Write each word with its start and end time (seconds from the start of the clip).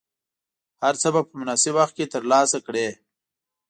هر 0.83 0.93
څه 1.01 1.07
به 1.13 1.21
په 1.27 1.33
مناسب 1.39 1.73
وخت 1.79 1.93
کې 1.97 2.11
ترلاسه 2.13 2.57
کړې. 2.67 2.87